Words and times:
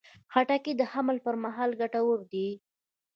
خټکی 0.33 0.73
د 0.77 0.81
حمل 0.91 1.17
پر 1.25 1.35
مهال 1.43 1.71
ګټور 1.81 2.19
دی. 2.31 2.47